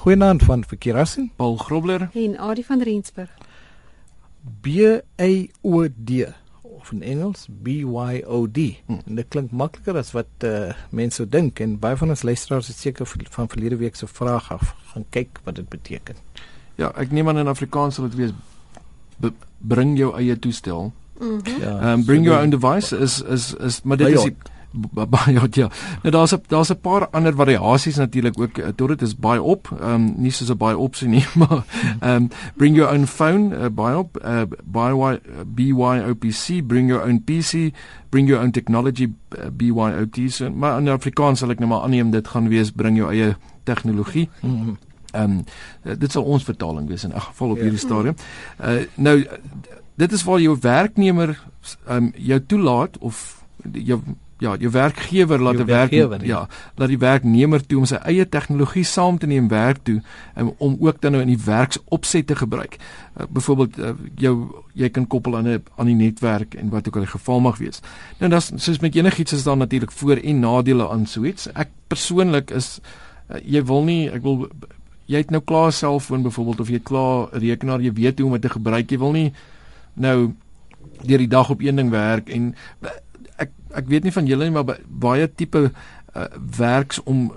Goeienaand 0.00 0.42
van 0.42 0.64
Verkeerassing. 0.64 1.30
Paul 1.36 1.56
Grobler 1.56 2.08
en 2.12 2.38
Adie 2.38 2.64
van 2.64 2.82
Rensburg. 2.82 3.30
B 4.60 4.66
A 5.20 5.46
O 5.60 5.88
D 5.96 6.10
of 6.62 6.92
in 6.92 7.02
Engels 7.02 7.46
B 7.62 7.66
Y 7.68 8.22
O 8.26 8.50
D. 8.50 8.56
Hm. 8.86 8.92
En 9.06 9.14
dit 9.14 9.28
klink 9.28 9.50
makliker 9.50 9.96
as 10.00 10.12
wat 10.16 10.44
uh, 10.44 10.72
mense 10.90 11.26
dink 11.28 11.60
en 11.60 11.74
baie 11.78 11.98
van 12.00 12.08
ons 12.08 12.22
luisteraars 12.22 12.70
het 12.72 12.76
seker 12.76 13.06
van 13.28 13.48
verlede 13.48 13.76
week 13.76 13.96
se 13.96 14.06
vraag 14.06 14.48
af 14.52 14.74
gaan 14.94 15.04
kyk 15.10 15.42
wat 15.44 15.60
dit 15.60 15.68
beteken. 15.68 16.16
Ja, 16.80 16.88
ek 16.96 17.12
neem 17.12 17.28
aan 17.28 17.42
in 17.44 17.52
Afrikaans 17.52 18.00
sal 18.00 18.08
dit 18.08 18.16
wees 18.22 19.36
bring 19.58 19.98
jou 19.98 20.14
eie 20.16 20.38
toestel. 20.38 20.92
Mm 21.20 21.44
ja, 21.60 21.92
um, 21.92 22.04
bring 22.04 22.24
so 22.24 22.30
your 22.32 22.40
own 22.40 22.50
device 22.50 22.96
is 22.96 23.20
is 23.20 23.52
is 23.54 23.82
maar 23.82 24.00
dit 24.00 24.16
is 24.16 24.22
die, 24.22 24.36
baie 25.14 25.32
ja, 25.34 25.46
ja. 25.50 25.68
Nou 26.02 26.12
daar's 26.14 26.32
'n 26.32 26.42
daar's 26.48 26.70
'n 26.70 26.80
paar 26.80 27.08
ander 27.08 27.34
variasies 27.34 27.96
natuurlik 27.96 28.40
ook. 28.40 28.60
Tot 28.76 28.88
dit 28.88 29.02
is 29.02 29.16
baie 29.16 29.42
op. 29.42 29.68
Ehm 29.80 29.94
um, 29.94 30.14
nie 30.16 30.30
soos 30.30 30.50
'n 30.50 30.56
baie 30.56 30.78
opsie 30.78 31.08
nie, 31.08 31.24
maar 31.40 31.64
ehm 32.00 32.14
um, 32.14 32.28
bring 32.56 32.76
your 32.76 32.92
own 32.92 33.06
phone 33.06 33.56
uh, 33.56 33.66
baie 33.68 33.98
op. 33.98 34.20
Uh, 34.24 34.42
buy 34.64 35.20
BYOPC 35.54 36.66
bring 36.66 36.88
your 36.88 37.02
own 37.02 37.22
PC, 37.24 37.72
bring 38.08 38.28
your 38.28 38.42
own 38.42 38.50
technology 38.50 39.12
uh, 39.38 39.50
BYOT. 39.52 40.18
So, 40.26 40.50
maar 40.50 40.78
in 40.78 40.88
Afrikaans 40.88 41.38
sal 41.38 41.50
ek 41.50 41.58
nou 41.58 41.68
maar 41.68 41.82
aanneem 41.82 42.10
dit 42.10 42.28
gaan 42.28 42.48
wees 42.48 42.70
bring 42.70 42.96
jou 42.96 43.10
eie 43.10 43.36
tegnologie. 43.64 44.28
Ehm 44.42 44.76
um, 45.12 45.44
dit 45.98 46.12
sal 46.12 46.22
ons 46.22 46.44
vertaling 46.44 46.88
wees 46.88 47.04
in 47.04 47.12
elk 47.12 47.22
geval 47.32 47.50
op 47.50 47.56
ja. 47.56 47.62
hierdie 47.62 47.82
stadium. 47.82 48.14
Uh, 48.60 48.86
nou 48.94 49.26
dit 49.94 50.12
is 50.12 50.24
waar 50.24 50.40
jou 50.40 50.56
werknemer 50.60 51.42
ehm 51.86 51.96
um, 51.96 52.12
jou 52.16 52.40
toelaat 52.46 52.98
of 52.98 53.44
jou 53.72 54.00
ja, 54.40 54.56
jou 54.56 54.70
werkgewer 54.72 55.40
laat 55.40 55.60
'n 55.60 55.64
werk 55.64 55.90
ja, 55.90 56.08
ja, 56.22 56.48
laat 56.74 56.88
die 56.88 56.98
werknemer 56.98 57.66
toe 57.66 57.78
om 57.78 57.86
sy 57.86 57.94
eie 57.94 58.28
tegnologie 58.28 58.84
saam 58.84 59.18
te 59.18 59.26
neem 59.26 59.48
werk 59.48 59.78
toe 59.82 60.02
um, 60.36 60.54
om 60.58 60.76
ook 60.80 61.00
dan 61.00 61.12
nou 61.12 61.22
in 61.22 61.28
die 61.28 61.44
werksopset 61.44 62.26
te 62.26 62.36
gebruik. 62.36 62.76
Uh, 63.16 63.26
Byvoorbeeld 63.28 63.78
uh, 63.78 63.92
jou 64.16 64.64
jy 64.72 64.88
kan 64.88 65.06
koppel 65.06 65.36
aan 65.36 65.48
'n 65.48 65.62
aan 65.76 65.86
die 65.86 65.94
netwerk 65.94 66.54
en 66.54 66.68
wat 66.68 66.88
ook 66.88 66.94
al 66.94 67.00
die 67.00 67.10
geval 67.10 67.40
mag 67.40 67.58
wees. 67.58 67.80
Nou 68.18 68.30
dan 68.30 68.40
soos 68.40 68.78
met 68.78 68.94
enigiets 68.94 69.32
is 69.32 69.42
daar 69.42 69.56
natuurlik 69.56 69.92
voor 69.92 70.16
en 70.16 70.40
nadele 70.40 70.88
aan 70.88 71.06
so 71.06 71.24
iets. 71.24 71.52
Ek 71.52 71.68
persoonlik 71.86 72.50
is 72.50 72.80
uh, 73.30 73.36
jy 73.44 73.64
wil 73.64 73.84
nie 73.84 74.10
ek 74.10 74.22
wil 74.22 74.48
jy 75.04 75.18
het 75.18 75.30
nou 75.30 75.42
klaar 75.44 75.66
'n 75.66 75.72
selfoon 75.72 76.22
byvoorbeeld 76.22 76.60
of 76.60 76.68
jy 76.68 76.74
het 76.74 76.88
klaar 76.88 77.28
'n 77.32 77.38
rekenaar, 77.38 77.80
jy 77.80 77.92
weet 77.92 78.18
hoe 78.18 78.26
om 78.26 78.32
dit 78.32 78.42
te 78.42 78.48
gebruik. 78.48 78.90
Jy 78.90 78.98
wil 78.98 79.12
nie 79.12 79.32
nou 79.94 80.32
deur 81.02 81.18
die 81.18 81.28
dag 81.28 81.50
op 81.50 81.60
een 81.60 81.76
ding 81.76 81.90
werk 81.90 82.28
en 82.28 82.54
ek 83.76 83.88
weet 83.90 84.06
nie 84.06 84.14
van 84.14 84.26
julle 84.26 84.48
nie 84.48 84.54
maar 84.54 84.78
baie 84.86 85.28
tipe 85.28 85.70
uh, 85.70 86.26
werks 86.58 87.02
om 87.04 87.30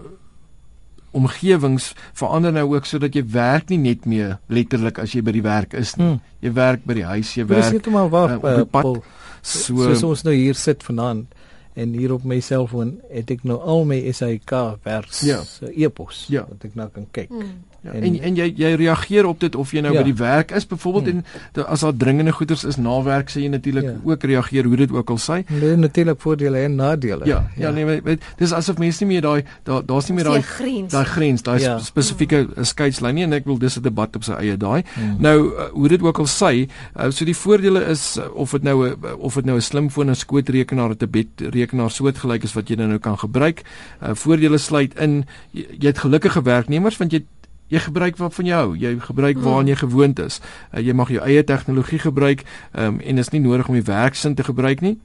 omgewings 1.14 1.92
verander 2.17 2.53
nou 2.53 2.66
ook 2.73 2.88
sodat 2.89 3.14
jy 3.16 3.23
werk 3.36 3.70
nie 3.70 3.78
net 3.78 4.08
meer 4.09 4.38
letterlik 4.50 4.98
as 5.04 5.14
jy 5.14 5.22
by 5.26 5.36
die 5.36 5.45
werk 5.45 5.76
is 5.78 5.94
nie. 6.00 6.08
Hmm. 6.08 6.22
Jy 6.44 6.54
werk 6.58 6.88
by 6.89 6.98
die 6.98 7.06
huis, 7.06 7.36
jy 7.38 7.45
werk. 7.48 7.70
Dis 7.70 7.78
net 7.78 7.89
maar 7.94 8.09
waar 8.14 8.36
uh, 8.39 8.56
uh, 8.64 8.66
Paul, 8.70 8.98
so 9.45 9.86
soos 9.86 10.04
ons 10.08 10.26
nou 10.26 10.34
hier 10.36 10.58
sit 10.58 10.84
vanaand 10.84 11.30
en 11.78 11.94
hier 11.98 12.14
op 12.14 12.26
my 12.30 12.39
selfoon 12.44 12.98
het 13.14 13.31
ek 13.34 13.45
nou 13.50 13.59
al 13.61 13.86
my 13.89 14.00
SAK 14.14 14.54
werks 14.86 15.23
ja. 15.26 15.39
e-pos 15.73 16.26
ja. 16.34 16.45
wat 16.50 16.66
ek 16.70 16.76
nou 16.78 16.89
kan 16.94 17.08
kyk. 17.16 17.31
Hmm. 17.34 17.61
Ja, 17.84 17.92
en 18.00 18.20
en 18.20 18.36
jy 18.39 18.45
jy 18.56 18.70
reageer 18.80 19.28
op 19.28 19.39
dit 19.44 19.56
of 19.59 19.72
jy 19.76 19.81
nou 19.84 19.92
ja. 19.92 20.00
by 20.00 20.08
die 20.08 20.16
werk 20.16 20.52
is 20.56 20.64
byvoorbeeld 20.67 21.09
hmm. 21.09 21.23
en 21.53 21.66
as 21.67 21.81
daar 21.84 21.95
dringende 22.00 22.31
goeders 22.31 22.64
is 22.64 22.78
na 22.80 22.94
werk 23.03 23.31
sê 23.34 23.42
jy 23.44 23.50
natuurlik 23.52 23.89
ja. 23.89 23.95
ook 24.08 24.23
reageer 24.23 24.70
hoe 24.72 24.78
dit 24.80 24.92
ook 24.95 25.09
al 25.12 25.20
sê. 25.20 25.42
Nee 25.52 25.76
natuurlik 25.76 26.22
voordele 26.23 26.61
en 26.64 26.78
nadele. 26.80 27.28
Ja, 27.28 27.42
ja, 27.58 27.67
ja 27.67 27.72
nee, 27.76 28.02
weet, 28.06 28.23
dis 28.39 28.54
asof 28.56 28.80
mense 28.80 29.04
nie 29.04 29.09
meer 29.11 29.26
daai 29.26 29.44
daar 29.67 29.84
daar's 29.86 30.08
nie 30.08 30.16
meer 30.16 30.30
daai 30.30 30.88
daai 30.88 31.06
grens, 31.11 31.44
daai 31.44 31.59
ja. 31.59 31.76
spesifieke 31.84 32.39
hmm. 32.45 32.70
skeidslyn 32.72 33.20
nie 33.20 33.28
en 33.28 33.36
ek 33.36 33.52
wil 33.52 33.59
dis 33.59 33.76
'n 33.76 33.84
debat 33.84 34.16
op 34.16 34.23
sy 34.23 34.39
eie 34.39 34.56
daai. 34.58 34.88
Hmm. 34.94 35.20
Nou 35.20 35.36
uh, 35.52 35.67
hoe 35.76 35.92
dit 35.92 36.08
ook 36.08 36.23
al 36.23 36.31
sê, 36.31 36.54
uh, 36.64 37.11
so 37.11 37.28
die 37.28 37.36
voordele 37.36 37.84
is 37.92 38.16
uh, 38.16 38.31
of 38.31 38.56
dit 38.56 38.64
nou 38.64 38.78
'n 38.88 38.95
uh, 38.95 39.20
of 39.20 39.36
dit 39.36 39.45
nou 39.45 39.58
'n 39.58 39.61
slimfoon 39.61 40.10
of 40.10 40.17
skootrekenaar 40.23 40.95
of 40.95 41.04
'n 41.04 41.11
bedrekenaar 41.11 41.92
soortgelyk 41.92 42.43
is 42.43 42.55
wat 42.55 42.70
jy 42.70 42.80
nou 42.80 42.98
kan 42.98 43.20
gebruik. 43.20 43.67
Uh, 43.99 44.16
voordele 44.16 44.58
sluit 44.58 44.95
in 44.95 45.26
jy, 45.52 45.67
jy 45.80 45.88
het 45.88 45.99
gelukkige 45.99 46.42
werknemers 46.42 46.98
want 46.98 47.11
jy 47.11 47.26
jy 47.67 47.79
gebruik 47.79 48.17
wat 48.17 48.33
van 48.33 48.45
jou. 48.45 48.77
Jy 48.77 48.99
gebruik 48.99 49.35
hmm. 49.35 49.43
waaraan 49.43 49.67
jy 49.67 49.75
gewoond 49.75 50.19
is. 50.19 50.39
Uh, 50.71 50.79
jy 50.79 50.93
mag 50.93 51.09
jou 51.09 51.23
eie 51.23 51.43
tegnologie 51.43 51.99
gebruik 51.99 52.43
um, 52.71 52.99
en 52.99 53.17
is 53.17 53.29
nie 53.29 53.41
nodig 53.41 53.67
om 53.67 53.73
die 53.73 53.87
werksin 53.87 54.35
te 54.35 54.43
gebruik 54.43 54.81
nie. 54.81 54.97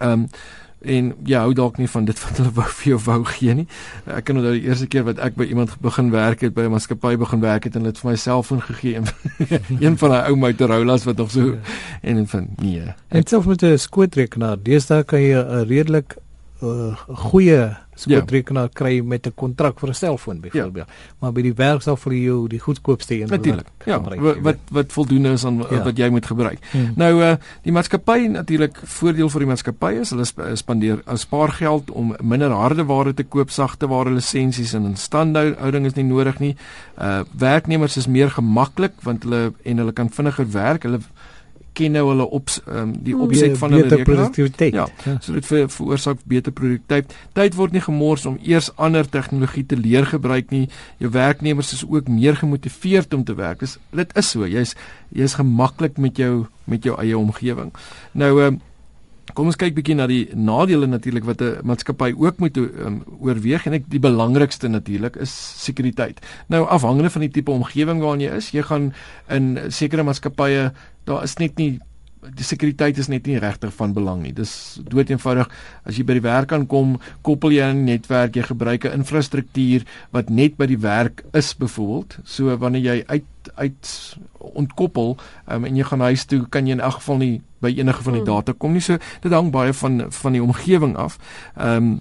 Um, 0.00 0.28
en 0.80 1.10
jy 1.28 1.36
hou 1.36 1.52
dalk 1.56 1.76
nie 1.78 1.88
van 1.92 2.06
dit 2.08 2.20
wat 2.22 2.38
hulle 2.40 2.52
wou 2.56 2.66
vir 2.78 2.88
jou 2.92 3.00
wou 3.04 3.18
gee 3.34 3.54
nie. 3.58 3.66
Ek 4.08 4.24
kan 4.28 4.40
onthou 4.40 4.54
die 4.56 4.64
eerste 4.64 4.88
keer 4.90 5.04
wat 5.08 5.20
ek 5.22 5.36
by 5.36 5.46
iemand 5.52 5.74
begin 5.84 6.08
werk 6.14 6.40
het 6.46 6.54
by 6.56 6.64
'n 6.64 6.72
maatskappy 6.72 7.16
begin 7.20 7.40
werk 7.40 7.64
het 7.64 7.76
en 7.76 7.82
hulle 7.82 7.92
het 7.92 8.00
vir 8.00 8.10
my 8.10 8.16
selfoon 8.16 8.62
gegee 8.62 9.02
een 9.84 9.98
van 9.98 10.10
daai 10.10 10.30
ou 10.30 10.36
Motorola's 10.36 11.04
wat 11.04 11.16
nog 11.16 11.30
so 11.30 11.46
ja. 11.46 11.58
en 12.02 12.26
van 12.26 12.48
nee. 12.62 12.94
En 13.08 13.26
selfs 13.26 13.46
met 13.46 13.62
'n 13.62 13.78
skootrekenaar 13.78 14.56
deesdae 14.62 15.04
kan 15.04 15.20
jy 15.20 15.36
'n 15.36 15.66
redelik 15.68 16.16
uh, 16.62 16.96
goeie 17.30 17.76
skootrekenaar 18.00 18.68
ja. 18.70 18.74
kry 18.74 19.00
met 19.04 19.26
'n 19.26 19.34
kontrak 19.34 19.80
vir 19.80 19.88
'n 19.88 19.94
selfoon 19.94 20.40
byvoorbeeld. 20.40 20.86
Ja. 20.88 20.94
Maar 21.18 21.32
by 21.32 21.42
die 21.42 21.54
werk 21.54 21.82
sal 21.82 21.96
vir 21.96 22.12
jou 22.12 22.48
die 22.48 22.58
goedkoopste 22.58 23.14
een 23.14 23.28
natuurlik. 23.28 23.66
Ja, 23.84 24.00
wat 24.00 24.38
wat, 24.40 24.56
wat 24.70 24.92
voldoende 24.92 25.32
is 25.32 25.44
aan 25.44 25.58
ja. 25.70 25.82
wat 25.82 25.96
jy 25.96 26.08
moet 26.08 26.26
gebruik. 26.26 26.58
Hmm. 26.70 26.92
Nou 26.96 27.22
uh 27.22 27.36
die 27.62 27.72
maatskappy 27.72 28.26
natuurlik 28.26 28.76
voordeel 28.84 29.28
vir 29.28 29.40
die 29.40 29.48
maatskappy 29.48 29.92
is 30.00 30.10
hulle 30.10 30.56
spandeer 30.56 31.02
uh, 31.06 31.16
spaar 31.16 31.52
geld 31.52 31.90
om 31.90 32.16
minder 32.22 32.50
harde 32.50 32.84
ware 32.84 33.14
te 33.14 33.24
koop, 33.24 33.50
sagte 33.50 33.88
ware 33.88 34.10
lisensies 34.10 34.72
en 34.72 34.84
instandhouding 34.84 35.86
is 35.86 35.94
nie 35.94 36.04
nodig 36.04 36.38
nie. 36.38 36.56
Uh 36.98 37.20
werknemers 37.32 37.96
is 37.96 38.06
meer 38.06 38.30
gemaklik 38.30 38.92
want 39.02 39.22
hulle 39.22 39.52
en 39.62 39.78
hulle 39.78 39.92
kan 39.92 40.10
vinniger 40.10 40.50
werk. 40.50 40.82
Hulle 40.82 41.00
ken 41.72 41.92
nou 41.96 42.06
hulle 42.08 42.26
op 42.26 42.50
um, 42.66 42.92
die 43.04 43.14
hmm. 43.14 43.22
opset 43.26 43.58
van 43.58 43.74
hulle 43.76 44.02
produktiwiteit. 44.02 44.74
Ja, 44.74 44.86
ja. 45.04 45.16
So 45.20 45.36
dit 45.36 45.46
ver, 45.46 45.68
veroorsaak 45.70 46.22
beter 46.24 46.52
produktiwiteit. 46.52 47.14
Tyd 47.38 47.58
word 47.58 47.76
nie 47.76 47.84
gemors 47.84 48.26
om 48.26 48.38
eers 48.42 48.70
ander 48.76 49.08
tegnologie 49.08 49.66
te 49.66 49.78
leer 49.78 50.06
gebruik 50.06 50.50
nie. 50.54 50.66
Jou 51.02 51.12
werknemers 51.14 51.72
is 51.76 51.84
ook 51.86 52.08
meer 52.08 52.36
gemotiveerd 52.36 53.14
om 53.14 53.24
te 53.24 53.34
werk. 53.38 53.62
Dis 53.64 53.78
dit 53.96 54.16
is 54.16 54.30
so. 54.30 54.46
Jy's 54.46 54.74
jy's 55.14 55.36
gemaklik 55.38 55.98
met 55.98 56.18
jou 56.18 56.46
met 56.70 56.84
jou 56.86 56.96
eie 57.02 57.18
omgewing. 57.18 57.72
Nou 58.12 58.32
um, 58.44 58.60
Kom 59.34 59.50
ons 59.50 59.56
kyk 59.56 59.74
bietjie 59.74 59.96
na 59.98 60.06
die 60.10 60.28
nadele 60.34 60.86
natuurlik 60.86 61.24
wat 61.24 61.42
'n 61.42 61.60
maatskappy 61.64 62.14
ook 62.16 62.38
moet 62.38 62.56
um, 62.56 63.02
oorweeg 63.20 63.66
en 63.66 63.72
ek 63.72 63.84
die 63.88 64.00
belangrikste 64.00 64.68
natuurlik 64.68 65.16
is 65.16 65.32
sekuriteit. 65.64 66.20
Nou 66.48 66.66
afhangende 66.66 67.10
van 67.10 67.20
die 67.20 67.30
tipe 67.30 67.50
omgewing 67.50 68.00
waarin 68.00 68.20
jy 68.20 68.36
is, 68.36 68.50
jy 68.50 68.62
gaan 68.62 68.92
in 69.28 69.58
sekere 69.68 70.02
maatskappye 70.02 70.72
daar 71.04 71.22
is 71.22 71.38
net 71.38 71.58
nie 71.58 71.80
die 72.20 72.44
sekuriteit 72.44 72.98
is 73.00 73.08
net 73.08 73.26
nie 73.26 73.38
regtig 73.40 73.72
van 73.78 73.94
belang 73.96 74.22
nie. 74.22 74.32
Dis 74.36 74.52
dood 74.92 75.10
eenvoudig 75.10 75.48
as 75.88 75.96
jy 75.96 76.04
by 76.04 76.18
die 76.18 76.26
werk 76.26 76.52
aankom, 76.52 76.98
koppel 77.22 77.54
jy 77.54 77.64
'n 77.72 77.84
netwerk, 77.84 78.36
jy 78.36 78.42
gebruik 78.42 78.84
'n 78.84 79.00
infrastruktuur 79.00 79.84
wat 80.12 80.28
net 80.28 80.56
by 80.56 80.66
die 80.66 80.78
werk 80.78 81.24
is 81.32 81.54
byvoorbeeld. 81.54 82.18
So 82.24 82.56
wanneer 82.56 82.82
jy 82.82 83.04
uit 83.06 83.24
uit 83.60 84.16
ontkoppel 84.38 85.16
um, 85.46 85.64
en 85.68 85.76
jy 85.76 85.84
gaan 85.84 86.04
huis 86.08 86.24
toe, 86.24 86.44
kan 86.48 86.66
jy 86.66 86.78
in 86.78 86.84
elk 86.84 87.00
geval 87.00 87.20
nie 87.20 87.34
by 87.60 87.72
enige 87.76 88.02
van 88.06 88.16
die 88.16 88.22
hmm. 88.24 88.30
data 88.30 88.54
kom 88.56 88.72
nie. 88.76 88.84
So 88.84 88.96
dit 89.20 89.32
hang 89.32 89.52
baie 89.52 89.74
van 89.76 90.06
van 90.08 90.36
die 90.36 90.42
omgewing 90.44 90.96
af. 90.96 91.18
Ehm 91.56 91.76
um, 91.76 91.98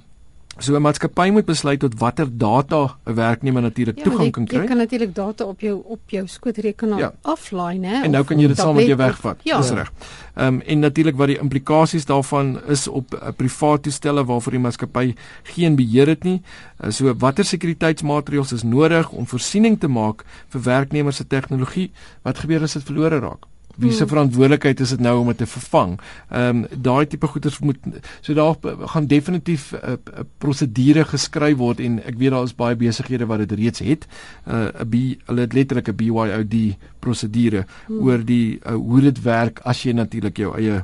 So 0.60 0.76
'n 0.76 0.82
maatskappy 0.82 1.30
moet 1.32 1.46
besluit 1.46 1.80
tot 1.80 2.00
watter 2.00 2.28
data 2.38 2.96
'n 3.06 3.14
werknemer 3.14 3.62
natuurlik 3.62 3.98
ja, 3.98 4.04
toegang 4.04 4.32
kan 4.32 4.46
kry. 4.46 4.60
Jy 4.60 4.66
kan 4.68 4.78
natuurlik 4.78 5.16
data 5.16 5.44
op 5.46 5.60
jou 5.60 5.82
op 5.86 6.00
jou 6.06 6.28
skootrekenaar 6.28 7.00
ja. 7.00 7.14
offline 7.22 7.88
hè. 7.88 8.04
En 8.04 8.12
nou 8.12 8.24
kan 8.24 8.40
jy 8.40 8.48
dit 8.48 8.58
saam 8.58 8.76
met 8.76 8.86
jou 8.86 8.98
wegvat. 8.98 9.38
Ja. 9.44 9.58
Dis 9.58 9.70
reg. 9.70 9.92
Ehm 10.36 10.48
um, 10.48 10.62
en 10.62 10.80
natuurlik 10.80 11.16
wat 11.16 11.28
die 11.28 11.40
implikasies 11.40 12.06
daarvan 12.06 12.60
is 12.68 12.88
op 12.88 13.14
'n 13.14 13.16
uh, 13.16 13.32
privaat 13.36 13.84
toestelle 13.84 14.26
waarvoor 14.26 14.52
die 14.52 14.62
maatskappy 14.62 15.16
geen 15.44 15.76
beheer 15.76 16.08
het 16.08 16.24
nie. 16.24 16.42
Uh, 16.84 16.90
so 16.90 17.16
watter 17.16 17.46
sekuriteitsmaatreëls 17.46 18.52
is 18.52 18.64
nodig 18.64 19.12
om 19.12 19.28
voorsiening 19.28 19.80
te 19.80 19.88
maak 19.88 20.26
vir 20.48 20.62
werknemers 20.62 21.16
se 21.16 21.28
tegnologie? 21.28 21.92
Wat 22.22 22.38
gebeur 22.38 22.62
as 22.62 22.74
dit 22.74 22.84
verlore 22.84 23.20
raak? 23.20 23.46
Wie 23.76 23.92
se 23.92 24.04
hmm. 24.04 24.10
verantwoordelikheid 24.12 24.80
is 24.80 24.90
dit 24.90 25.00
nou 25.00 25.20
om 25.20 25.28
dit 25.32 25.38
te 25.38 25.46
vervang? 25.46 26.00
Ehm 26.30 26.64
um, 26.64 26.82
daai 26.88 27.08
tipe 27.08 27.28
goeders 27.28 27.60
moet 27.60 27.78
so 28.22 28.34
daar 28.34 28.56
gaan 28.94 29.08
definitief 29.08 29.72
'n 29.74 29.78
uh, 29.92 30.24
prosedure 30.38 31.06
geskryf 31.06 31.58
word 31.58 31.80
en 31.80 32.04
ek 32.04 32.18
weet 32.18 32.32
daar 32.32 32.44
is 32.44 32.56
baie 32.56 32.76
besighede 32.76 33.26
wat 33.26 33.40
dit 33.40 33.52
reeds 33.52 33.80
het. 33.80 34.08
'n 34.46 34.52
uh, 34.52 34.86
'n 34.86 35.18
hulle 35.26 35.42
het 35.42 35.54
letterlik 35.54 35.88
'n 35.90 35.96
BYOD 35.96 36.78
prosedure 37.00 37.66
hmm. 37.88 38.00
oor 38.00 38.26
die 38.26 38.60
uh, 38.66 38.74
hoe 38.74 39.02
dit 39.02 39.22
werk 39.22 39.60
as 39.64 39.84
jy 39.84 39.92
natuurlik 39.92 40.38
jou 40.38 40.56
eie 40.58 40.84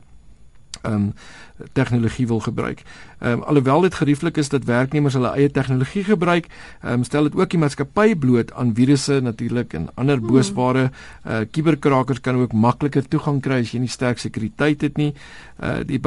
um, 0.91 1.13
tegnologie 1.73 2.27
wil 2.27 2.39
gebruik. 2.39 2.81
Um, 3.23 3.43
alhoewel 3.43 3.81
dit 3.81 3.93
gerieflik 3.95 4.37
is 4.37 4.49
dat 4.49 4.65
werknemers 4.67 5.13
hulle 5.13 5.31
eie 5.37 5.51
tegnologie 5.51 6.03
gebruik, 6.03 6.47
um, 6.83 7.03
stel 7.03 7.29
dit 7.29 7.35
ook 7.35 7.49
die 7.49 7.59
maatskappy 7.59 8.15
bloot 8.19 8.51
aan 8.53 8.73
virusse 8.75 9.21
natuurlik 9.23 9.73
en 9.73 9.87
ander 9.95 10.19
hmm. 10.19 10.27
boosware. 10.27 10.89
Uh 11.23 11.43
kuberkrakers 11.51 12.19
kan 12.21 12.35
ook 12.35 12.53
makliker 12.53 13.07
toegang 13.07 13.41
kry 13.41 13.61
as 13.63 13.71
jy 13.71 13.79
nie 13.79 13.91
sterk 13.91 14.19
sekuriteit 14.19 14.81
het 14.81 14.97
nie. 14.97 15.13
Uh 15.63 15.79
die 15.87 16.01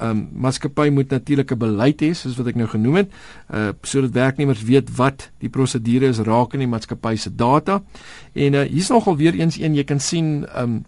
um, 0.00 0.28
maatskappy 0.32 0.88
moet 0.90 1.10
natuurlik 1.10 1.52
'n 1.52 1.58
beleid 1.58 2.00
hê 2.00 2.14
soos 2.14 2.36
wat 2.36 2.46
ek 2.46 2.56
nou 2.56 2.68
genoem 2.68 2.96
het, 3.04 3.12
uh 3.52 3.72
sodat 3.82 4.10
werknemers 4.10 4.62
weet 4.62 4.96
wat 4.96 5.30
die 5.38 5.48
prosedure 5.48 6.08
is 6.08 6.18
raak 6.18 6.54
in 6.54 6.60
die 6.60 6.68
maatskappy 6.68 7.16
se 7.16 7.34
data. 7.34 7.82
En 8.32 8.54
uh 8.54 8.64
hier's 8.64 8.88
nogal 8.88 9.16
weer 9.16 9.34
eens 9.34 9.58
een 9.60 9.74
jy 9.74 9.84
kan 9.84 10.00
sien 10.00 10.46
um, 10.56 10.84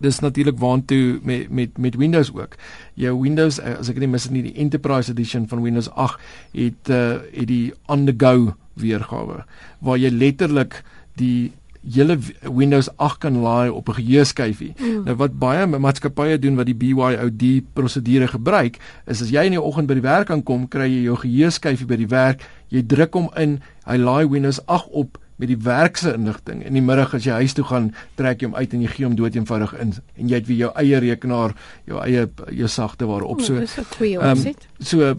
dis 0.00 0.20
natuurlik 0.20 0.58
waantoe 0.58 1.18
met 1.22 1.50
met 1.50 1.78
met 1.78 1.96
Windows 1.96 2.32
ook. 2.34 2.56
Jou 2.94 3.20
Windows 3.20 3.60
eh, 3.60 3.76
as 3.78 3.88
ek 3.88 3.98
nie 4.02 4.10
mis 4.10 4.26
het 4.26 4.32
nie 4.32 4.42
die 4.42 4.56
Enterprise 4.60 5.10
Edition 5.10 5.48
van 5.48 5.62
Windows 5.62 5.90
8 5.90 6.20
het 6.52 6.90
uh 6.90 7.18
het 7.32 7.48
die 7.48 7.72
on 7.86 8.06
the 8.06 8.14
go 8.16 8.54
weergawe 8.74 9.44
waar 9.78 9.98
jy 9.98 10.10
letterlik 10.10 10.82
die 11.20 11.52
hele 11.84 12.18
Windows 12.40 12.88
8 12.96 13.18
kan 13.18 13.36
laai 13.38 13.70
op 13.70 13.88
'n 13.88 13.92
geheueskyfie. 13.92 14.72
Mm. 14.78 15.04
Nou 15.04 15.16
wat 15.16 15.38
baie 15.38 15.66
maatskappye 15.66 16.38
doen 16.38 16.56
wat 16.56 16.66
die 16.66 16.74
BYOD 16.74 17.62
prosedure 17.72 18.26
gebruik, 18.26 18.78
is 19.06 19.22
as 19.22 19.30
jy 19.30 19.44
in 19.44 19.50
die 19.50 19.62
oggend 19.62 19.86
by 19.86 19.94
die 19.94 20.02
werk 20.02 20.30
aankom, 20.30 20.68
kry 20.68 20.88
jy 20.88 21.02
jou 21.02 21.16
geheueskyfie 21.16 21.86
by 21.86 21.96
die 21.96 22.08
werk, 22.08 22.42
jy 22.68 22.82
druk 22.86 23.12
hom 23.14 23.30
in, 23.36 23.60
hy 23.84 23.96
laai 23.96 24.28
Windows 24.28 24.66
8 24.66 24.88
op 24.90 25.18
met 25.36 25.48
die 25.48 25.58
werkse 25.58 26.12
inligting. 26.14 26.62
In 26.64 26.72
die 26.72 26.82
middag 26.82 27.14
as 27.14 27.24
jy 27.24 27.40
huis 27.42 27.52
toe 27.56 27.64
gaan, 27.64 27.90
trek 28.14 28.40
jy 28.40 28.50
hom 28.50 28.54
uit 28.54 28.72
en 28.72 28.84
jy 28.84 28.92
gee 28.92 29.06
hom 29.06 29.16
dood 29.18 29.34
eenvoudig 29.34 29.74
in 29.82 29.92
en 29.94 30.28
jy 30.28 30.34
het 30.34 30.46
weer 30.46 30.60
jou 30.66 30.70
eie 30.82 31.00
rekenaar, 31.08 31.56
jou 31.90 32.00
eie 32.02 32.28
jou 32.54 32.68
sagte 32.68 33.08
waarop 33.10 33.40
so. 33.40 33.58
Dis 33.58 33.78
'n 33.78 33.84
goeie 33.98 34.18
opset. 34.20 34.68
Um, 34.78 34.86
so 34.86 35.00
uh, 35.00 35.14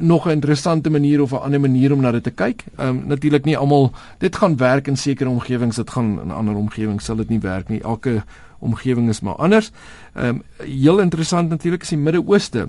nog 0.00 0.26
'n 0.26 0.30
interessante 0.30 0.90
manier 0.90 1.22
of 1.22 1.32
'n 1.32 1.36
ander 1.36 1.60
manier 1.60 1.92
om 1.92 2.00
na 2.00 2.12
dit 2.12 2.22
te 2.22 2.30
kyk. 2.30 2.64
Ehm 2.76 2.88
um, 2.88 3.06
natuurlik 3.06 3.44
nie 3.44 3.56
almal 3.56 3.92
dit 4.18 4.36
gaan 4.36 4.56
werk 4.56 4.86
in 4.86 4.96
sekere 4.96 5.30
omgewings, 5.30 5.76
dit 5.76 5.90
gaan 5.90 6.20
in 6.22 6.30
ander 6.30 6.54
omgewings 6.54 7.04
sal 7.04 7.16
dit 7.16 7.28
nie 7.28 7.40
werk 7.40 7.68
nie. 7.68 7.82
Elke 7.82 8.24
omgewing 8.58 9.08
is 9.08 9.20
maar 9.20 9.34
anders. 9.34 9.70
Ehm 10.14 10.26
um, 10.26 10.42
heel 10.56 10.98
interessant 10.98 11.48
natuurlik 11.48 11.82
is 11.82 11.88
die 11.88 11.98
Midde-Ooste 11.98 12.68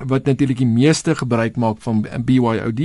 wat 0.00 0.24
natuurlik 0.24 0.58
die 0.58 0.66
meeste 0.66 1.14
gebruik 1.14 1.56
maak 1.56 1.80
van 1.84 2.06
BYOD 2.24 2.80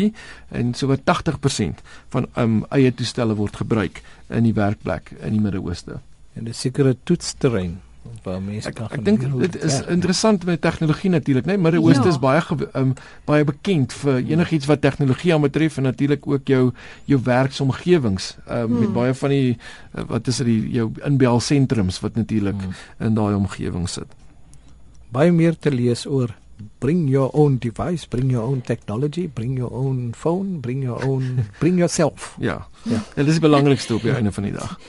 en 0.51 0.73
so 0.73 0.87
wat 0.91 1.05
80% 1.07 1.81
van 2.13 2.27
um, 2.35 2.65
eie 2.69 2.93
toestelle 2.93 3.35
word 3.35 3.55
gebruik 3.55 4.01
in 4.27 4.43
die 4.43 4.53
werkplek 4.53 5.13
in 5.21 5.37
die 5.37 5.41
Midde-Ooste. 5.41 6.01
En 6.35 6.43
dis 6.49 6.59
sekere 6.59 6.97
toetsterrein 7.03 7.79
waar 8.23 8.41
mense 8.41 8.71
kan 8.71 8.87
Ek 8.91 9.03
dink 9.03 9.23
dit 9.23 9.55
is 9.59 9.79
werk, 9.79 9.89
interessant 9.91 10.45
met 10.47 10.61
tegnologie 10.61 11.09
natuurlik, 11.11 11.45
né? 11.45 11.55
Nee? 11.55 11.63
Midde-Ooste 11.63 12.07
ja. 12.07 12.13
is 12.13 12.19
baie 12.19 12.41
um, 12.79 12.93
baie 13.27 13.47
bekend 13.47 13.95
vir 14.03 14.21
enigiets 14.21 14.69
wat 14.69 14.81
tegnologie 14.83 15.33
aanbetref 15.35 15.77
en 15.77 15.87
natuurlik 15.89 16.27
ook 16.27 16.47
jou 16.47 16.71
jou 17.05 17.19
werksomgewings 17.23 18.35
um, 18.45 18.53
hmm. 18.53 18.79
met 18.79 18.93
baie 18.95 19.13
van 19.13 19.35
die 19.35 19.57
uh, 19.57 20.07
wat 20.13 20.27
is 20.27 20.41
dit 20.43 20.51
die 20.51 20.59
jou 20.79 20.89
inbelsentrums 21.07 21.99
wat 22.03 22.15
natuurlik 22.15 22.59
hmm. 22.61 22.75
in 23.09 23.15
daai 23.19 23.35
omgewing 23.35 23.87
sit. 23.91 24.07
Baie 25.11 25.31
meer 25.31 25.55
te 25.59 25.71
lees 25.71 26.05
oor 26.07 26.35
bring 26.79 27.09
your 27.09 27.29
own 27.33 27.57
device, 27.57 28.07
bring 28.07 28.31
your 28.31 28.43
own 28.43 28.61
technology, 28.61 29.27
bring 29.27 29.57
your 29.57 29.71
own 29.73 30.13
phone, 30.15 30.59
bring 30.59 30.83
your 30.83 31.05
own 31.05 31.45
bring 31.59 31.77
yourself. 31.77 32.35
Ja. 32.39 32.67
Ja. 32.83 32.95
En 33.15 33.25
dit 33.25 33.27
is 33.27 33.39
die 33.39 33.49
belangrikste 33.49 33.95
op 33.95 34.01
die 34.01 34.13
einde 34.13 34.31
van 34.31 34.43
die 34.43 34.53
dag. 34.53 34.79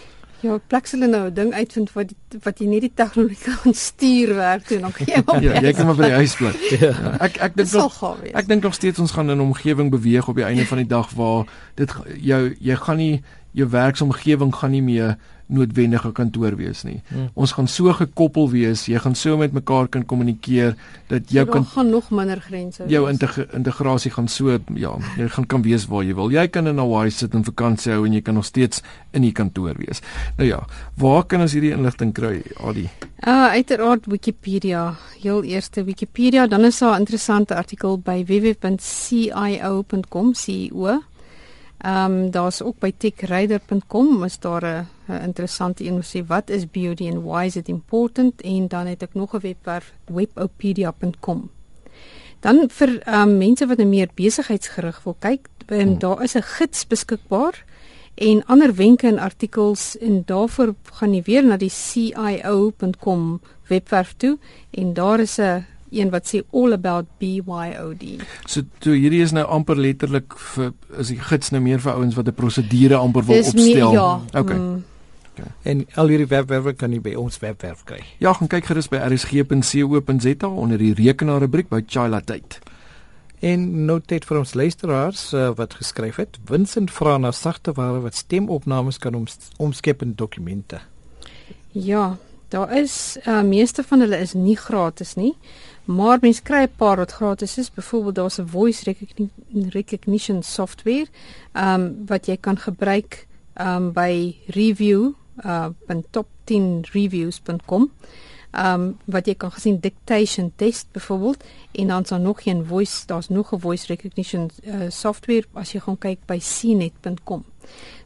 Ja, 0.41 0.55
plaks 0.71 0.93
hulle 0.95 1.09
nou 1.11 1.27
'n 1.27 1.35
ding 1.35 1.53
uitvind 1.53 1.93
wat 1.93 2.13
wat 2.43 2.59
jy 2.59 2.67
net 2.67 2.81
die 2.81 2.93
tegnologie 2.95 3.43
kan 3.43 3.75
stuur 3.75 4.35
werk 4.35 4.67
toe 4.67 4.77
en 4.77 4.83
dan 4.83 4.93
gee 4.93 5.23
hom. 5.27 5.43
ja, 5.47 5.61
jy 5.61 5.73
kan 5.73 5.87
maar 5.87 5.97
by 5.99 6.11
die 6.13 6.21
huis 6.23 6.37
bly. 6.37 6.53
Ja. 6.79 6.93
ja. 6.95 7.17
Ek 7.19 7.37
ek 7.37 7.57
dink 7.57 7.73
nog 7.73 8.19
ek 8.33 8.47
dink 8.47 8.63
nog 8.63 8.75
steeds 8.75 8.99
ons 8.99 9.11
gaan 9.11 9.31
in 9.31 9.37
'n 9.37 9.49
omgewing 9.51 9.91
beweeg 9.91 10.29
op 10.29 10.37
die 10.37 10.45
einde 10.45 10.67
van 10.67 10.79
die 10.79 10.87
dag 10.87 11.11
waar 11.11 11.47
dit 11.75 11.91
jou 12.17 12.55
jy 12.61 12.77
gaan 12.77 12.97
nie 12.97 13.23
jou 13.59 13.69
werksomgewing 13.73 14.55
gaan 14.55 14.75
nie 14.77 14.85
meer 14.85 15.17
noodwendige 15.49 16.11
kantoor 16.13 16.57
wees 16.59 16.83
nie. 16.85 16.99
Hmm. 17.09 17.29
Ons 17.39 17.53
gaan 17.57 17.69
so 17.71 17.93
gekoppel 17.97 18.51
wees, 18.53 18.85
jy 18.89 18.99
gaan 19.01 19.15
so 19.17 19.37
met 19.41 19.55
mekaar 19.57 19.89
kan 19.93 20.05
kommunikeer 20.09 20.75
dat 21.09 21.31
jou 21.33 21.47
kan 21.49 21.65
gaan 21.65 21.91
nog 21.91 22.11
minder 22.13 22.41
grense. 22.45 22.85
Jou 22.89 23.09
integ 23.11 23.39
integrasie 23.57 24.13
gaan 24.13 24.29
so 24.29 24.59
ja, 24.77 24.93
jy 25.17 25.29
gaan 25.33 25.47
kan 25.49 25.63
wees 25.65 25.87
waar 25.89 26.05
jy 26.05 26.15
wil. 26.19 26.31
Jy 26.33 26.47
kan 26.53 26.69
in 26.69 26.79
Hawaii 26.81 27.11
sit 27.15 27.35
en 27.35 27.45
vakansie 27.47 27.93
hou 27.95 28.05
en 28.07 28.13
jy 28.13 28.23
kan 28.25 28.35
nog 28.37 28.45
steeds 28.49 28.83
in 29.17 29.23
die 29.25 29.33
kantoor 29.33 29.75
wees. 29.81 30.03
Nou 30.37 30.49
ja, 30.49 30.61
waar 31.01 31.25
kan 31.25 31.41
ons 31.45 31.53
hierdie 31.57 31.73
inligting 31.77 32.13
kry, 32.13 32.43
Adi? 32.61 32.89
Uh 33.25 33.49
uiteraard 33.57 34.07
Wikipedia. 34.07 34.95
Heel 35.23 35.43
eerste 35.49 35.85
Wikipedia, 35.85 36.47
dan 36.47 36.65
is 36.65 36.79
daar 36.79 36.95
'n 36.95 36.99
interessante 37.01 37.55
artikel 37.55 37.99
by 37.99 38.25
www.cio.com, 38.25 38.75
CEO 40.35 41.03
Ehm 41.79 42.13
um, 42.13 42.31
daar's 42.31 42.63
ook 42.63 42.79
by 42.79 42.93
techrider.com 42.97 44.25
is 44.25 44.39
daar 44.39 44.65
'n 45.07 45.23
interessante 45.23 45.85
een 45.85 45.95
wat 45.95 46.15
sê 46.17 46.27
wat 46.27 46.51
is 46.51 46.71
BOD 46.71 47.01
and 47.01 47.23
why 47.23 47.45
is 47.45 47.57
it 47.57 47.69
important 47.69 48.41
en 48.41 48.69
dan 48.69 48.87
het 48.87 49.03
ek 49.03 49.15
nog 49.15 49.35
'n 49.35 49.41
webwerf 49.41 49.93
webopedia.com. 50.05 51.51
Dan 52.41 52.69
vir 52.71 53.01
ehm 53.03 53.29
um, 53.29 53.39
mense 53.39 53.67
wat 53.67 53.79
'n 53.79 53.89
meer 53.89 54.09
besigheidsgerig 54.15 55.03
wil 55.05 55.17
kyk, 55.19 55.49
um, 55.67 55.99
daar 55.99 56.23
is 56.23 56.35
'n 56.35 56.43
gids 56.43 56.87
beskikbaar 56.87 57.65
en 58.15 58.45
ander 58.47 58.75
wenke 58.75 59.07
en 59.07 59.19
artikels 59.19 59.99
en 59.99 60.23
daarvoor 60.27 60.75
gaan 60.93 61.15
jy 61.15 61.23
weer 61.23 61.45
na 61.45 61.57
die 61.57 61.71
cio.com 61.71 63.41
webwerf 63.69 64.15
toe 64.17 64.39
en 64.71 64.93
daar 64.93 65.21
is 65.21 65.39
'n 65.39 65.65
een 65.91 66.11
wat 66.11 66.29
sê 66.29 66.43
all 66.53 66.73
about 66.73 67.07
BYOD. 67.19 68.05
So 68.47 68.63
toe 68.79 68.97
hierdie 68.97 69.23
is 69.23 69.33
nou 69.33 69.47
amper 69.47 69.77
letterlik 69.77 70.37
vir 70.55 70.73
is 70.99 71.13
die 71.13 71.21
gids 71.21 71.51
nou 71.55 71.63
meer 71.63 71.81
vir 71.81 71.93
ouens 71.93 72.15
wat 72.15 72.29
'n 72.29 72.35
prosedure 72.35 72.97
amper 72.97 73.25
wil 73.25 73.37
Dis 73.37 73.53
opstel. 73.53 73.93
Meer, 73.93 73.93
ja. 73.93 74.21
Okay. 74.33 74.57
Mm. 74.57 74.85
Okay. 75.39 75.53
En 75.63 75.87
al 75.95 76.09
hierdie 76.09 76.27
webwerwe 76.27 76.73
kan 76.73 76.93
jy 76.93 77.01
by 77.01 77.15
ons 77.15 77.39
webwerf 77.39 77.85
kry. 77.85 78.01
Ja, 78.19 78.33
gaan 78.33 78.49
kyk 78.49 78.65
gerus 78.65 78.89
by 78.89 78.97
rsg.co.za 78.97 80.49
onder 80.49 80.79
die 80.79 80.95
rekenaar 80.95 81.41
rubriek 81.41 81.69
by 81.69 81.83
Chila 81.87 82.21
Tyd. 82.21 82.59
En 83.41 83.85
noteer 83.87 84.25
vir 84.27 84.39
ons 84.41 84.55
luisteraars 84.55 85.33
uh, 85.33 85.51
wat 85.55 85.77
geskryf 85.79 86.17
het, 86.19 86.39
Vincent 86.45 86.91
vra 86.91 87.19
na 87.23 87.31
sagte 87.31 87.73
ware 87.77 88.01
wat 88.03 88.19
stemopnames 88.19 88.99
kan 88.99 89.15
oms 89.15 89.39
omskep 89.63 90.03
in 90.03 90.17
dokumente. 90.19 90.81
Ja, 91.71 92.17
daar 92.49 92.77
is 92.77 93.17
uh, 93.27 93.43
meeste 93.43 93.83
van 93.83 94.01
hulle 94.01 94.19
is 94.19 94.33
nie 94.33 94.57
gratis 94.57 95.15
nie. 95.15 95.35
Maar 95.85 96.19
mens 96.21 96.43
kry 96.43 96.63
'n 96.63 96.77
paar 96.77 96.97
wat 96.97 97.13
gratis 97.13 97.59
is. 97.59 97.71
Byvoorbeeld 97.71 98.15
daar's 98.15 98.39
'n 98.39 98.47
voice 98.47 98.95
recognition 99.71 100.43
software 100.43 101.07
ehm 101.53 101.81
um, 101.81 102.07
wat 102.07 102.27
jy 102.27 102.37
kan 102.37 102.59
gebruik 102.59 103.27
ehm 103.55 103.77
um, 103.77 103.93
by 103.93 104.37
review 104.47 105.13
uh 105.45 105.69
top10reviews.com. 106.11 107.83
Ehm 107.83 108.28
um, 108.53 108.97
wat 109.05 109.27
jy 109.27 109.35
kan 109.35 109.53
gesien 109.53 109.81
dictation 109.81 110.53
test 110.57 110.87
byvoorbeeld 110.93 111.45
en 111.73 111.87
dan 111.87 112.03
is 112.03 112.09
daar 112.09 112.21
nog 112.21 112.45
een 112.45 112.65
voice 112.65 113.07
daar's 113.07 113.29
nog 113.29 113.53
'n 113.53 113.61
voice 113.61 113.87
recognition 113.87 114.51
uh, 114.65 114.75
software 114.89 115.45
as 115.53 115.73
jy 115.73 115.81
gaan 115.81 115.99
kyk 115.99 116.19
by 116.27 116.39
cnet.com. 116.39 117.45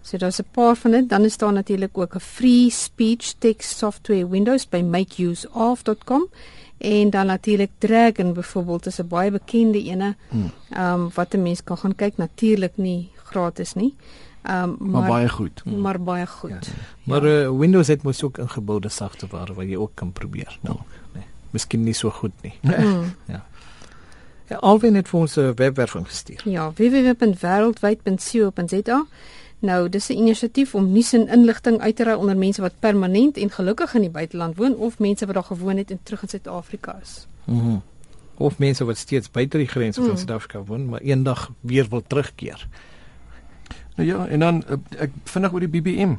So 0.02 0.16
daar's 0.16 0.38
'n 0.38 0.50
paar 0.50 0.76
van 0.76 0.90
dit. 0.90 1.08
Dan 1.08 1.24
is 1.24 1.36
daar 1.36 1.52
natuurlik 1.52 1.98
ook 1.98 2.14
'n 2.14 2.20
free 2.20 2.70
speech 2.70 3.34
text 3.38 3.78
software 3.78 4.28
Windows 4.28 4.69
by 4.69 4.81
makeuseof.com 4.81 6.28
en 6.78 7.10
dan 7.10 7.26
natuurlik 7.26 7.70
Dragon 7.78 8.32
byvoorbeeld 8.32 8.86
is 8.86 8.98
'n 8.98 9.06
baie 9.06 9.31
bekende 9.31 9.82
ene. 9.82 10.17
Hmm. 10.28 10.50
Ehm 10.70 11.00
um, 11.00 11.10
wat 11.14 11.34
'n 11.34 11.43
mens 11.43 11.64
kan 11.64 11.78
gaan 11.78 11.94
kyk 11.94 12.17
natuurlik 12.17 12.76
nie 12.76 13.10
gratis 13.24 13.74
nie. 13.74 13.94
Um, 14.51 14.77
maar, 14.79 14.89
maar 15.01 15.08
baie 15.08 15.29
goed. 15.29 15.61
Hmm. 15.65 15.81
Maar 15.81 16.03
baie 16.03 16.27
goed. 16.27 16.51
Ja. 16.51 16.58
Maar 17.03 17.25
uh, 17.25 17.58
Windows 17.58 17.87
het 17.87 18.03
mos 18.03 18.22
ook 18.22 18.39
ingeboude 18.39 18.89
sagteware 18.89 19.55
wat 19.55 19.67
jy 19.67 19.77
ook 19.77 19.91
kan 19.94 20.13
probeer. 20.13 20.58
Nou, 20.61 20.77
nee. 21.13 21.22
Miskien 21.51 21.82
nie 21.82 21.94
so 21.94 22.11
goed 22.11 22.32
nie. 22.41 22.55
Hmm. 22.61 23.15
ja. 23.27 23.46
Ja, 24.49 24.56
alwen 24.56 24.94
het 24.94 25.08
vir 25.08 25.20
ons 25.20 25.37
'n 25.37 25.55
webwerf 25.55 25.94
ingestuur. 25.94 26.41
Ja, 26.44 26.72
www.worldwide.co.za. 26.72 29.06
Nou, 29.58 29.89
dis 29.89 30.08
'n 30.08 30.13
inisiatief 30.13 30.75
om 30.75 30.93
nuus 30.93 31.13
en 31.13 31.29
inligting 31.29 31.81
uit 31.81 31.96
te 31.96 32.05
ry 32.05 32.13
onder 32.13 32.37
mense 32.37 32.61
wat 32.61 32.72
permanent 32.79 33.37
en 33.37 33.51
gelukkig 33.51 33.94
in 33.94 34.01
die 34.01 34.11
buiteland 34.11 34.56
woon 34.56 34.77
of 34.77 34.99
mense 34.99 35.27
wat 35.27 35.34
daar 35.34 35.44
gewoon 35.44 35.77
het 35.77 35.91
en 35.91 35.99
terug 36.03 36.22
in 36.22 36.29
Suid-Afrika 36.29 36.99
is. 37.03 37.27
Mhm. 37.44 37.67
Mm 37.67 37.82
of 38.43 38.58
mense 38.58 38.84
wat 38.84 38.96
steeds 38.96 39.31
buite 39.31 39.56
die 39.56 39.67
grense 39.67 40.01
van 40.01 40.11
mm. 40.11 40.17
Suid-Afrika 40.17 40.63
woon, 40.63 40.89
maar 40.89 41.01
eendag 41.01 41.51
weer 41.61 41.87
wil 41.89 42.03
terugkeer. 42.06 42.69
Nou 43.96 44.08
ja, 44.08 44.27
en 44.27 44.41
dan 44.41 44.65
eh, 44.67 44.77
ek 45.06 45.11
vinnig 45.25 45.53
oor 45.53 45.61
die 45.65 45.72
BBM. 45.72 46.15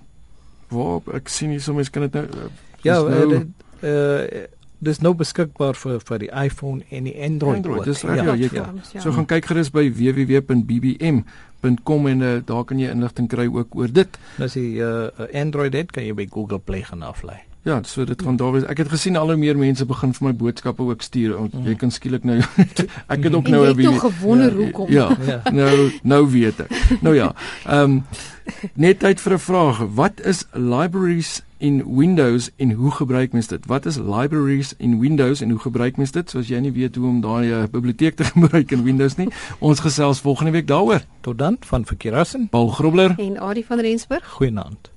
Waar 0.74 1.16
ek 1.20 1.28
sien 1.30 1.50
hier 1.54 1.62
soms 1.62 1.90
kan 1.94 2.02
dit 2.08 2.14
nou 2.14 2.26
eh, 2.26 2.50
Ja, 2.84 3.00
nou, 3.00 3.34
uh, 3.34 3.42
uh 3.84 4.44
dis 4.84 5.00
nou 5.00 5.14
beskikbaar 5.16 5.78
vir 5.80 6.02
vir 6.04 6.18
die 6.26 6.32
iPhone 6.36 6.84
en 6.92 7.06
die 7.08 7.16
Android. 7.16 7.62
Android 7.62 7.86
dis 7.88 8.02
reg, 8.04 8.20
ja, 8.20 8.34
jy 8.36 8.50
kan. 8.52 8.82
Ja. 8.92 9.00
So 9.00 9.16
gaan 9.16 9.24
kyk 9.32 9.46
gerus 9.48 9.72
by 9.72 9.86
www.bbm.com 9.96 11.22
en 12.12 12.20
uh, 12.20 12.34
daar 12.44 12.66
kan 12.68 12.80
jy 12.84 12.92
inligting 12.92 13.30
kry 13.32 13.48
ook 13.48 13.76
oor 13.80 13.88
dit. 13.88 14.20
As 14.44 14.60
jy 14.60 14.76
'n 14.76 14.84
uh, 14.84 15.32
Android 15.32 15.74
het, 15.74 15.96
kan 15.96 16.04
jy 16.04 16.12
by 16.14 16.28
Google 16.28 16.60
Play 16.60 16.84
gaan 16.84 17.00
aflaai. 17.02 17.40
Ja, 17.64 17.80
so 17.84 18.04
dit 18.04 18.22
gaan 18.22 18.36
daar 18.36 18.52
wees. 18.52 18.66
Ek 18.68 18.78
het 18.78 18.90
gesien 18.92 19.16
al 19.16 19.30
hoe 19.32 19.38
meer 19.40 19.58
mense 19.58 19.86
begin 19.88 20.12
vir 20.14 20.28
my 20.28 20.34
boodskappe 20.36 20.84
ook 20.84 21.02
stuur. 21.02 21.38
Mm. 21.40 21.64
Jy 21.70 21.76
kan 21.80 21.94
skielik 21.96 22.26
nou 22.28 22.42
ek 23.14 23.24
het 23.24 23.34
ook 23.34 23.48
nou 23.48 23.64
'n 23.70 23.76
bietjie 23.76 24.00
gewonder 24.00 24.52
ja, 24.52 24.58
hoekom. 24.58 24.92
Ja, 24.92 25.08
ja. 25.28 25.42
Nou 25.52 25.92
nou 26.04 26.22
weet 26.32 26.60
ek. 26.60 27.00
Nou 27.02 27.16
ja. 27.16 27.34
Ehm 27.66 27.84
um, 27.84 28.04
net 28.76 29.00
tyd 29.00 29.22
vir 29.22 29.34
'n 29.34 29.40
vraag. 29.40 29.80
Wat 29.96 30.22
is 30.22 30.46
libraries 30.52 31.42
in 31.58 31.84
Windows 31.96 32.52
en 32.56 32.72
hoe 32.72 32.92
gebruik 32.92 33.32
mens 33.32 33.48
dit? 33.48 33.66
Wat 33.66 33.86
is 33.86 33.98
libraries 33.98 34.74
in 34.78 35.00
Windows 35.00 35.42
en 35.42 35.50
hoe 35.50 35.60
gebruik 35.60 35.98
mens 35.98 36.12
dit? 36.12 36.30
Soos 36.30 36.48
jy 36.48 36.60
nie 36.60 36.72
weet 36.72 36.96
hoe 36.96 37.08
om 37.08 37.22
daai 37.22 37.48
uh, 37.48 37.64
biblioteek 37.72 38.16
te 38.16 38.24
gebruik 38.34 38.72
in 38.72 38.84
Windows 38.84 39.16
nie. 39.16 39.30
Ons 39.60 39.80
gesels 39.80 40.20
volgende 40.20 40.52
week 40.52 40.68
daaroor. 40.68 41.02
Tot 41.22 41.38
dan 41.38 41.58
van 41.60 41.86
Verkeerassen. 41.86 42.48
Paul 42.50 42.68
Grobler 42.68 43.16
en 43.18 43.40
Adie 43.40 43.66
van 43.66 43.80
Rensburg. 43.80 44.28
Goeienaand. 44.30 44.93